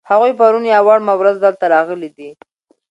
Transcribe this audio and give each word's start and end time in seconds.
هغوی 0.09 0.31
پرون 0.39 0.63
یا 0.73 0.79
وړمه 0.87 1.13
ورځ 1.19 1.35
دلته 1.45 1.65
راغلي 1.75 2.09
دي. 2.17 2.29